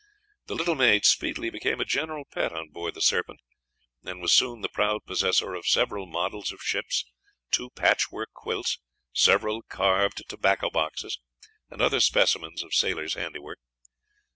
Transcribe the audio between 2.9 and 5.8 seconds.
the Serpent, and was soon the proud possessor of